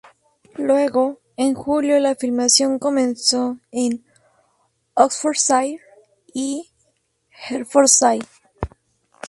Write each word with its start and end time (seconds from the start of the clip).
Luego, 0.57 1.19
en 1.37 1.53
julio 1.53 1.99
la 1.99 2.15
filmación 2.15 2.79
comenzó 2.79 3.59
en 3.71 4.03
Oxfordshire 4.95 5.79
y 6.33 6.67
Hertfordshire. 7.47 8.25